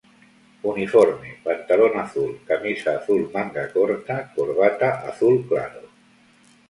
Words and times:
Uniforme: 0.69 1.33
Pantalón 1.43 1.99
azul, 2.03 2.33
camisa 2.49 2.95
azul 3.01 3.21
manga 3.37 3.67
corta, 3.75 4.19
corbata 4.39 4.91
azul 5.13 5.37
claro. 5.53 5.85